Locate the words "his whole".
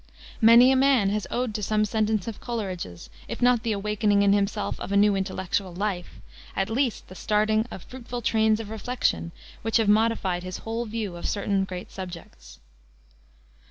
10.41-10.87